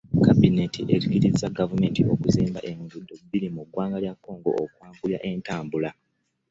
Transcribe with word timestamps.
Kabinenti 0.25 0.81
ekkirizza 0.95 1.47
gavumenti 1.57 2.01
okuzimba 2.13 2.59
enguudo 2.69 3.13
bbiri 3.23 3.47
mu 3.55 3.63
ggwanga 3.67 3.97
lya 4.03 4.13
Congo 4.23 4.51
okwanguya 4.63 5.19
entambula 5.29 5.89